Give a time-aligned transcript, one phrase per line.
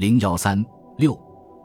[0.00, 0.64] 零幺三
[0.96, 1.14] 六，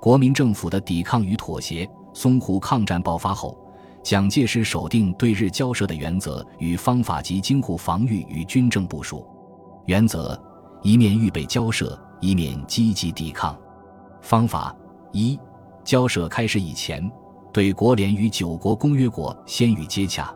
[0.02, 1.90] 国民政府的抵抗与妥协。
[2.14, 3.58] 淞沪抗战爆发后，
[4.04, 9.26] 蒋介石首定对日交涉的原则与方法及京沪防御与军政部署。
[9.86, 10.38] 原则：
[10.82, 13.58] 一面预备交涉，一面积极抵抗。
[14.22, 14.76] 方法：
[15.14, 15.40] 一、
[15.86, 17.10] 交涉开始以前，
[17.54, 20.36] 对国联与九国公约国先予接洽，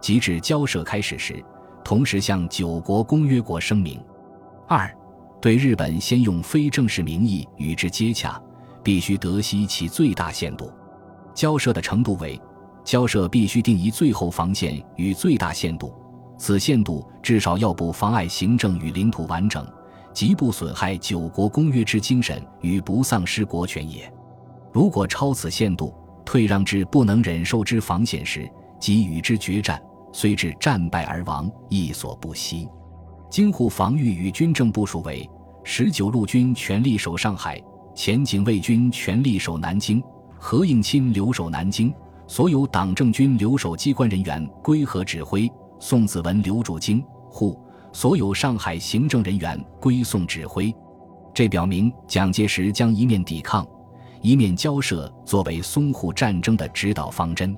[0.00, 1.44] 即至交涉开始时，
[1.82, 4.00] 同时向九国公约国声明。
[4.68, 4.88] 二、
[5.40, 8.40] 对日本先用非正式名义与之接洽，
[8.82, 10.70] 必须得悉其最大限度。
[11.34, 12.38] 交涉的程度为，
[12.84, 15.94] 交涉必须定一最后防线与最大限度，
[16.36, 19.66] 此限度至少要不妨碍行政与领土完整，
[20.12, 24.12] 极不损害九国公约之精神与不丧失国权也。
[24.72, 29.80] 如果超此限度，退让至不能忍受之防线时，即与之决战，
[30.12, 32.68] 虽至战败而亡，亦所不惜。
[33.30, 35.28] 京沪防御与军政部署为：
[35.62, 37.62] 十九路军全力守上海，
[37.94, 40.02] 前警卫军全力守南京。
[40.36, 41.94] 何应钦留守南京，
[42.26, 45.46] 所有党政军留守机关人员归何指挥；
[45.78, 47.56] 宋子文留驻京沪，
[47.92, 50.74] 所有上海行政人员归宋指挥。
[51.32, 53.64] 这表明蒋介石将一面抵抗，
[54.22, 57.56] 一面交涉作为淞沪战争的指导方针。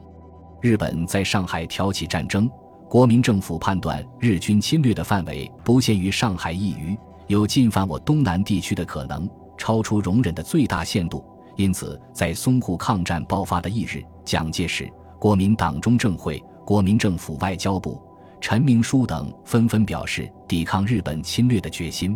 [0.61, 2.51] 日本在上海挑起战争，
[2.93, 6.95] 国民政府判断日军侵略的范围不限于上海一隅，
[7.27, 9.27] 有进犯我东南地区的可能，
[9.57, 11.25] 超出容忍的最大限度。
[11.57, 17.99] 因此，在淞沪抗战爆发的一日，蒋介石、国民党中政会、国民政府外交部、
[18.43, 22.15] 陈明书等纷纷表示抵抗日本侵略的决心。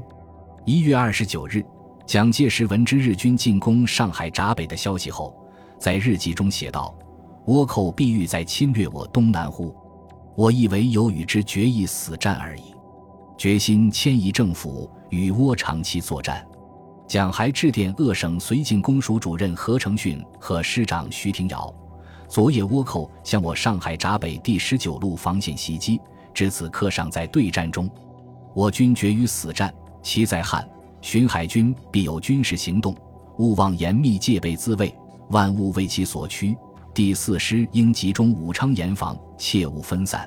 [0.66, 1.64] 一月二十九日，
[2.04, 5.34] 蒋介石闻知日军进攻上海闸北的消息后，
[5.78, 6.94] 在日记中写道
[7.48, 9.74] ：“倭寇必欲在侵略我东南乎？
[10.36, 12.74] 我以为有与之决一死战而已，
[13.38, 16.46] 决心迁移政府与倭长期作战。”
[17.08, 21.72] 蒋还致电鄂省绥靖公署主任何成训和师长徐廷瑶
[22.28, 26.00] ：“昨夜倭寇向我上海闸北第十九路防线袭击，
[26.34, 27.88] 至此刻尚在对战中。
[28.52, 30.68] 我军决于死战，其在汉
[31.00, 32.92] 巡海军必有军事行动，
[33.38, 34.92] 勿忘严密戒备自卫，
[35.30, 36.56] 万物为其所趋。
[36.96, 40.26] 第四师应集中武昌严防，切勿分散。”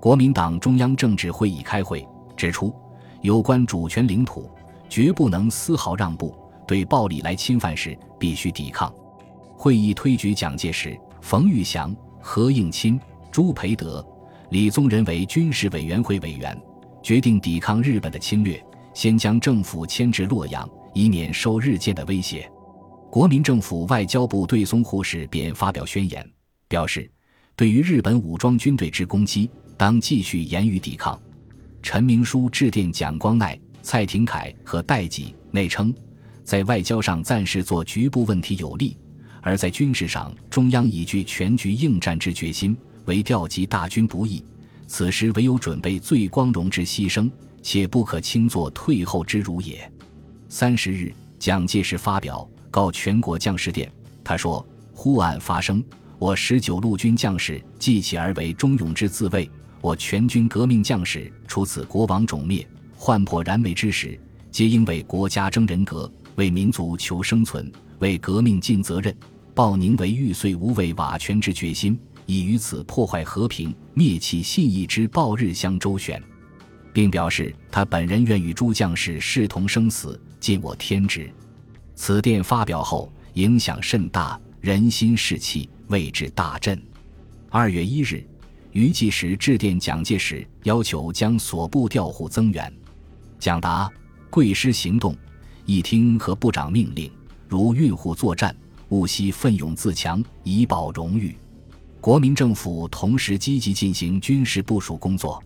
[0.00, 2.06] 国民党中央政治会议开会
[2.36, 2.72] 指出，
[3.22, 4.48] 有关主权领土。
[4.88, 6.32] 绝不能丝毫让步，
[6.64, 8.94] 对暴力来侵犯时必须抵抗。
[9.56, 13.00] 会议推举蒋介石、冯玉祥、何应钦、
[13.32, 14.06] 朱培德、
[14.50, 16.56] 李宗仁为军事委员会委员，
[17.02, 22.48] 决定抵抗日本的侵略，先将政府迁至洛阳，以免受日渐的威胁。
[23.10, 26.28] 国民政府外交部对淞沪事便发表宣言，
[26.68, 27.10] 表示
[27.54, 31.18] 对于日本武装军队之攻击，当继续严于抵抗。
[31.82, 33.58] 陈明书致电蒋光鼐。
[33.82, 35.94] 蔡廷锴和戴季内称，
[36.42, 38.98] 在外交上暂时做局部问题有利，
[39.40, 44.44] 而在军事上，中央已具全局应战之决心，为调集大军不易。
[44.88, 47.30] 此时唯有准备最光荣之牺牲，
[47.62, 49.88] 且不可轻作退后之辱也。
[50.48, 53.90] 三十日，蒋介石发表告全国将士电，
[54.22, 55.82] 他说：“忽案发生，
[56.18, 59.50] 我十九路军将士记起而为忠勇之自卫，
[59.80, 62.66] 我全军革命将士除此国王种灭。”
[62.98, 64.18] 幻破燃眉之时，
[64.50, 69.14] 皆应为国家争人格，为民族求生存，为革命尽责任，
[69.54, 76.20] 报宁为玉碎无畏瓦全之决心，以于此破坏和平、灭弃信义之暴日相周旋，
[76.92, 81.30] 并表示他本人愿与诸将士视同生死，尽我天职。
[81.96, 86.80] 此电发表后，影响甚大，人心士气为之大振。
[87.48, 88.22] 二月一日，
[88.72, 92.70] 余继时致电蒋介石，要求将所部调户增援。
[93.38, 93.90] 蒋答：
[94.28, 95.16] 贵师行动，
[95.64, 97.10] 一听何部长命令，
[97.48, 98.54] 如运户作战，
[98.90, 101.34] 务惜奋勇自强，以保荣誉。
[101.98, 105.42] 国民政府同时积极进行军事部署工作，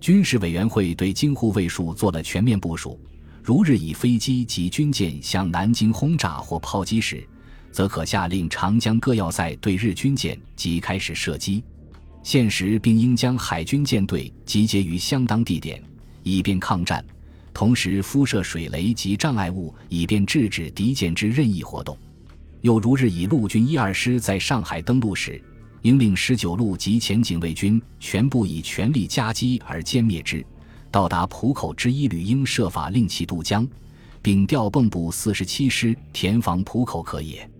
[0.00, 2.98] 军事委员会对京沪卫戍做了全面部署。
[3.44, 7.26] 如日以飞机及军舰向南京轰炸或炮击时，
[7.72, 11.64] 则可下令长江各要塞对日军舰即开始射击。
[12.22, 15.82] 现时并应将海军舰队集结于相当地点，
[16.22, 17.04] 以便抗战。
[17.52, 21.98] 同时敷设水雷及障碍物，以便制止敌舰之任意活动。
[22.60, 25.42] 又如日以陆军一二师在上海登陆时，
[25.82, 30.46] 应令十九路及前警卫军全部以全力夹击而歼灭之。
[30.92, 33.66] 到达浦口之一旅应设法令其渡江，
[34.20, 37.50] 并调蚌部四十七师填防浦口可也。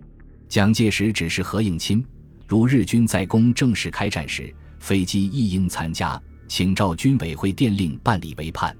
[0.47, 2.05] 蒋介石指示何应钦，
[2.47, 8.77] 如日军在攻正式开战时，飞机亦应参加，请照军委会电令办理为盼。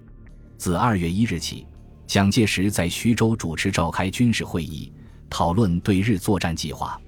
[0.56, 1.66] 自二月一日起，
[2.06, 4.94] 蒋介石在徐州主持召开军事会议，
[5.32, 7.02] 讨论对日作战计划。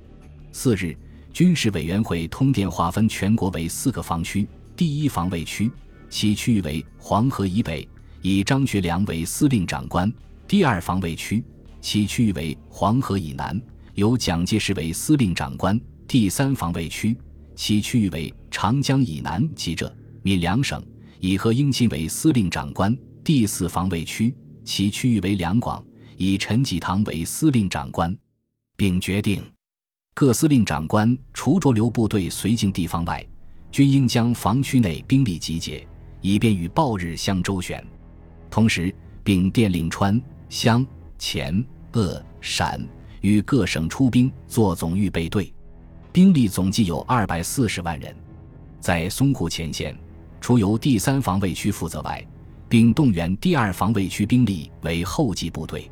[0.52, 0.98] 四日，
[1.32, 5.70] 军事委员会通电划分全国为四个防区：第一防卫区，
[6.10, 7.88] 其区域为黄河以北，
[8.22, 10.10] 以张学良为司令长官；
[10.48, 11.44] 第二防卫区，
[11.82, 13.60] 其区域为黄河以南，
[13.94, 17.18] 由蒋介石为司令长官；第三防卫区，
[17.56, 19.94] 其区域为长江以南及浙
[20.24, 20.84] 闽两省，
[21.20, 22.94] 以何应钦为司令长官；
[23.24, 24.34] 第四防卫区。
[24.64, 25.86] 其区域为两广，
[26.18, 28.18] 以陈济棠为司令长官，
[28.76, 29.44] 并决定
[30.16, 33.24] 各司令长官除着留部队绥靖地方外，
[33.72, 35.88] 均应将防区内兵力集结，
[36.26, 37.86] 以便与暴日相周旋。
[38.50, 38.92] 同时，
[39.24, 40.20] 并电令川、
[40.50, 40.84] 湘、
[41.20, 42.84] 黔、鄂、陕
[43.22, 45.54] 与各省出兵做总预备队，
[46.12, 48.16] 兵力总计有二百四十万人。
[48.80, 49.96] 在淞沪前线，
[50.42, 52.26] 除由第三防卫区负责外，
[52.68, 55.92] 并动员第二防卫区兵力为后继部队，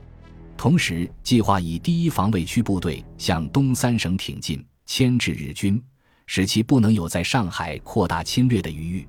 [0.58, 5.80] 同时计划以第一防卫区部队向东三省挺进，牵制日军，
[6.26, 9.08] 使其不能有在上海扩大侵略的余裕。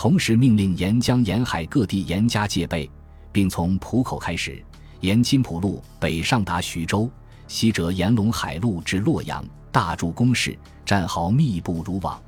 [0.00, 2.90] 同时命令沿江沿海各地严加戒备，
[3.30, 4.64] 并从浦口开始，
[5.02, 7.10] 沿津浦路北上达徐州，
[7.46, 12.18] 西折沿陇海路至洛阳，大筑工事，战壕密布如网。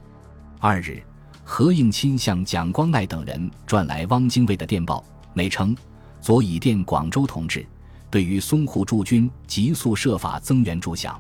[0.61, 1.03] 二日。
[1.45, 5.03] 何应钦向蒋光鼐等人转来汪精卫的电报，
[5.33, 5.75] 内称
[6.21, 7.65] ：“左以电广州同志，
[8.11, 11.17] 对于淞沪驻军急速设法增援助饷。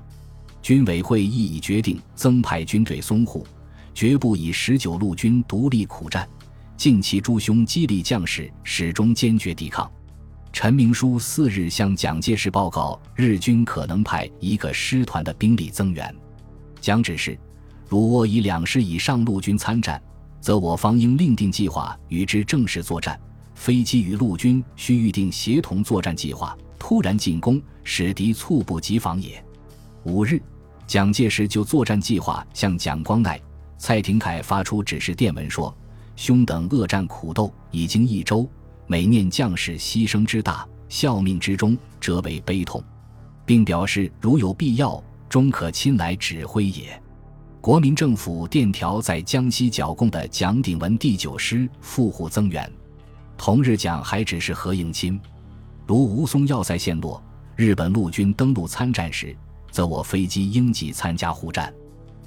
[0.60, 3.46] 军委会亦已决定增派军队淞沪，
[3.94, 6.28] 绝不以十九路军独立苦战。
[6.82, 9.88] 近期诸兄激励将士始终坚决抵抗。”
[10.52, 16.12] 陈明书四日向蒋介石报告，日军可能派一个师团的兵力增援。
[16.80, 17.38] 蒋指示
[17.88, 20.02] ：“如我以两师以上陆军参战。”
[20.42, 23.16] 则我方应另定计划与之正式作战，
[23.54, 26.58] 飞机与陆军需预定协同作战计划。
[26.80, 29.40] 突然进攻，使敌猝不及防也。
[30.02, 30.42] 五日，
[30.84, 33.40] 蒋介石就作战计划向蒋光鼐、
[33.78, 35.72] 蔡廷锴发出指示电文说
[36.16, 38.48] ：“兄等恶战苦斗已经一周，
[38.86, 42.82] 每念将士牺牲之大、效命之中，则为悲痛，
[43.44, 47.00] 并表示如有必要，终可亲来指挥也。”
[47.60, 52.70] 国民政府电调在江西剿共的蒋鼎文第九师赴沪增援。
[53.38, 55.18] 同日，蒋还指示何应钦：
[55.86, 57.22] 如吴淞要塞陷落，
[57.56, 59.36] 日本陆军登陆参战时，
[59.70, 61.72] 则我飞机应即参加护战。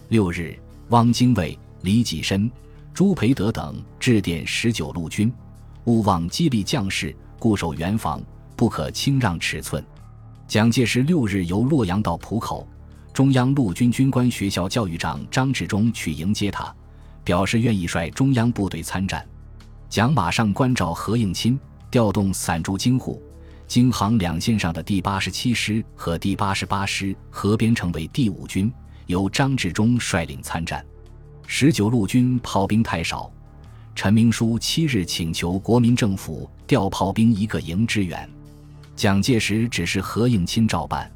[0.08, 0.58] 六日，
[0.90, 2.50] 汪精卫、李济深、
[2.96, 5.30] 朱培德等致电十九路军，
[5.84, 8.24] 勿忘激励将士固守原防，
[8.56, 9.86] 不可轻让尺寸。
[10.48, 12.66] 蒋介石六日由洛阳到浦口。
[13.12, 16.74] 中央陆军军官学校教育长张治中去迎接他，
[17.22, 19.28] 表示愿意率中央部队参战。
[19.90, 21.60] 蒋马上关照何应钦，
[21.92, 23.22] 调动散驻京沪、
[23.68, 28.72] 京杭两线上的第八十七师和第八十八师合编成为第五军，
[29.08, 30.82] 由张治中率领参战。
[31.48, 33.32] 十九路军炮兵太少，
[33.94, 38.28] 陈明书七日请求国民政府调炮兵一个营支援，
[38.96, 41.12] 蒋介石指示何应钦照办。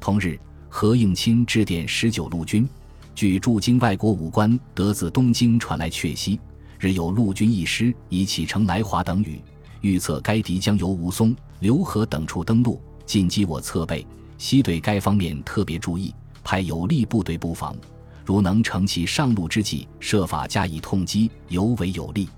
[0.00, 0.38] 同日。
[0.74, 2.66] 何应钦致电十九路军，
[3.14, 6.40] 据驻京外国武官得自东京传来确悉，
[6.78, 9.38] 日有陆军一师已启程来华等语，
[9.82, 14.06] 预测该敌将由吴淞、浏河等处登陆，进击我侧背，
[14.38, 17.76] 西对该方面特别注意，派有力部队布防，
[18.24, 22.28] 如能乘其上路之际，设法加以痛击，尤为有利。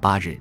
[0.00, 0.38] 八日，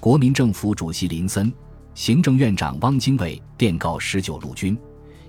[0.00, 1.52] 国民政府主席林森、
[1.94, 4.76] 行政院长汪精卫电告十九路军。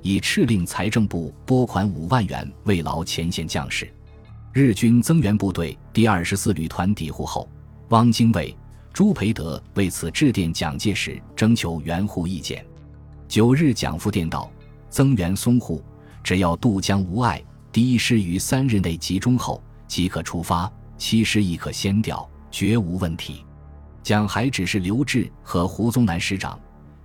[0.01, 3.91] 以敕令财政部拨款五万元慰劳前线将士。
[4.53, 7.49] 日军增援部队第二十四旅团抵沪后，
[7.89, 8.55] 汪精卫、
[8.93, 12.63] 朱培德为此致电蒋介石，征求援沪意见。
[13.27, 14.51] 九日，蒋复电道
[14.91, 15.83] ：“增援淞沪，
[16.23, 17.43] 只要渡江无碍，
[17.75, 23.43] 第一师于三日内集中后即可出发，七师亦可先调，绝无问题。”
[24.01, 26.57] 蒋还指示刘峙和胡宗南师长，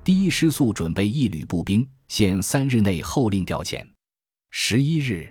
[0.05, 1.85] 第一师速准备一旅步兵。
[2.07, 3.85] 限三日内后令调遣。
[4.51, 5.29] 十一日，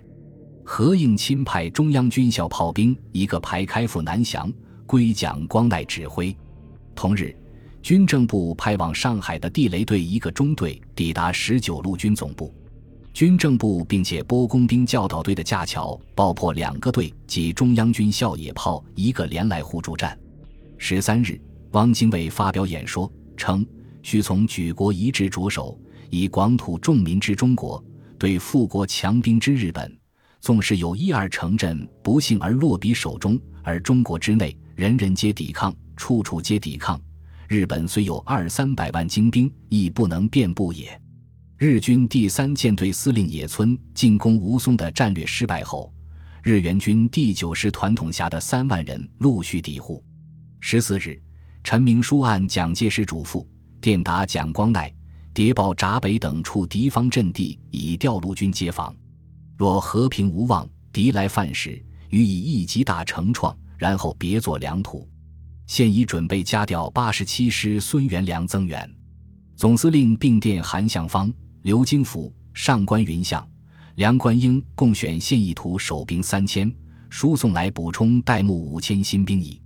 [0.62, 4.52] 何应钦派中央军校炮兵一个排开赴南翔，
[4.84, 6.36] 归蒋光鼐指挥。
[6.94, 7.34] 同日，
[7.80, 12.54] 军政部派往上海的地雷队一个中队抵达十九路军总部。
[13.12, 20.18] 军政部并且拨工兵教导队的架桥爆破两个队及中央军校野炮一个连来互助战。
[20.78, 21.40] 十三日，
[21.72, 23.66] 汪精卫发表演说称，
[24.02, 25.78] 需从举国一致着手。
[26.08, 27.80] 以广土众民之中国，
[28.18, 29.96] 对富国强兵之日本，
[30.40, 37.00] 纵使有一二城镇不幸而落彼手中，而中国之内人人皆抵抗，处处皆抵抗，
[37.46, 40.99] 日本虽有二三百万精兵，亦不能遍布也。
[41.62, 45.92] 日军第三舰队司令野村进攻吴淞的战略失败后，
[46.42, 50.02] 日援军第九师团统辖的三万人陆续抵沪。
[50.60, 51.20] 十四日，
[51.62, 53.46] 陈明书按蒋介石嘱咐，
[53.78, 54.90] 电达蒋光鼐、
[55.34, 58.96] 谍报闸北等处敌方阵地，以调陆军接防。
[59.58, 61.72] 若和平无望，敌来犯时，
[62.08, 65.06] 予以一击大成创，然后别作良土。
[65.66, 68.90] 现已准备加调八十七师孙元良增援，
[69.56, 71.30] 总司令并电韩向方、
[71.62, 73.46] 刘京甫、上官云相、
[73.96, 76.72] 梁观英共选现役徒守兵三千，
[77.10, 79.60] 输送来补充待募五千新兵役。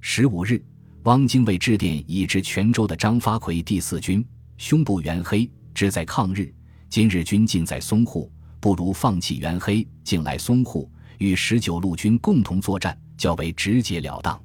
[0.00, 0.64] 十五日，
[1.02, 4.24] 汪精卫致电已至泉州的张发奎第四军，
[4.56, 6.54] 胸部原黑，志在抗日。
[6.88, 8.30] 今日军尽在淞沪，
[8.60, 14.40] 不如放弃原黑，进来淞沪，与十九路军共同作战，较为直截了当。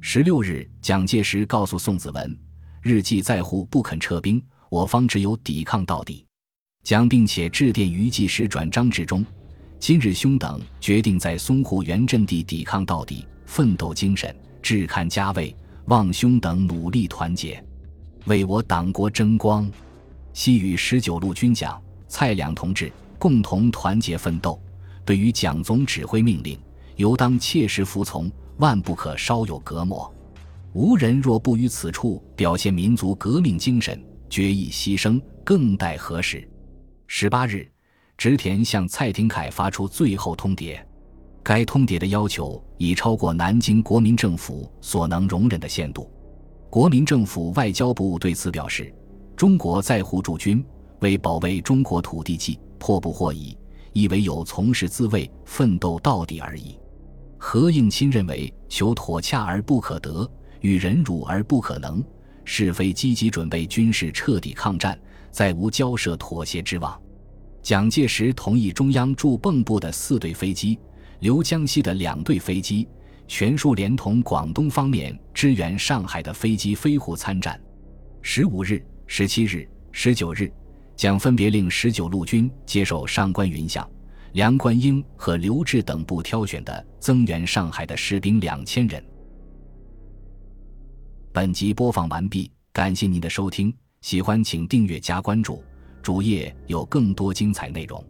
[0.00, 2.38] 十六日，蒋介石告诉宋子文
[2.80, 6.24] ：“日记在沪不肯撤兵，我方只有抵抗到底。”
[6.82, 9.24] 蒋并且致电余继时转张治中
[9.78, 15.54] ：“今日兄等决定在淞沪原阵地抵抗到底，奋斗精神，志堪加位，
[15.86, 17.62] 望兄等努力团结，
[18.24, 19.70] 为我党国争光。”
[20.32, 24.60] 悉与十九路军蒋蔡两同志共同团结奋斗。
[25.04, 26.58] 对于蒋总指挥命令，
[26.96, 28.30] 尤当切实服从。
[28.56, 30.14] 万不可稍有隔膜，
[30.74, 36.46] 无人若不于此处表现民族革命精神，决意牺牲，更待何时？
[37.12, 37.68] 十八日，
[38.16, 40.80] 植田向蔡廷锴发出最后通牒，
[41.42, 46.08] 该通牒的要求已超过南京国民政府所能容忍的限度。
[46.70, 48.94] 国民政府外交部对此表示
[49.36, 50.64] ：“中国在沪驻军，
[51.00, 53.58] 为保卫中国土地，计迫不获已，
[53.92, 56.78] 亦唯有从事自卫，奋斗到底而已。”
[57.36, 62.02] 何应钦认为，求妥洽而不可得，与忍辱而不可能，
[62.44, 64.96] 是非积极准备军事彻底抗战，
[65.30, 67.00] 再无交涉妥协之望。
[67.62, 70.78] 蒋介石同意中央驻蚌埠的四队飞机、
[71.20, 72.88] 留江西的两队飞机，
[73.28, 77.60] 全数连同广东方面支援上海的飞机飞沪参战。
[78.22, 80.50] 十五日、十七日、十九日，
[80.96, 83.88] 蒋分别令十九路军接受上官云相。
[84.32, 89.04] 梁观英和刘志等部挑选的增援上海的士兵两千人。
[91.32, 95.62] 本集播放完毕，感谢您的收听，喜欢请订阅加关注，
[96.02, 98.02] 主页有更多精彩内容。